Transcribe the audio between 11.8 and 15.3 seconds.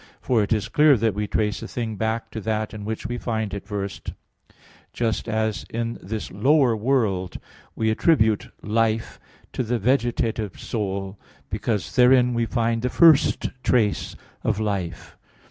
therein we find the first trace of life.